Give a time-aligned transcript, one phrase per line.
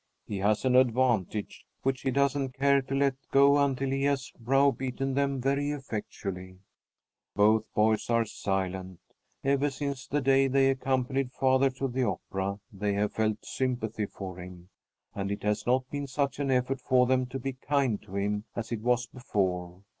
[0.25, 5.13] He has an advantage, which he doesn't care to let go until he has browbeaten
[5.13, 6.57] them very effectually.
[7.35, 8.99] Both boys are silent.
[9.43, 14.39] Ever since the day they accompanied father to the Opera, they have felt sympathy for
[14.39, 14.69] him,
[15.13, 18.45] and it has not been such an effort for them to be kind to him
[18.55, 19.83] as it was before.